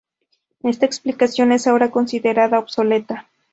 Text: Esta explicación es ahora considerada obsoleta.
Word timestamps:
Esta 0.63 0.87
explicación 0.87 1.51
es 1.51 1.67
ahora 1.67 1.91
considerada 1.91 2.57
obsoleta. 2.57 3.29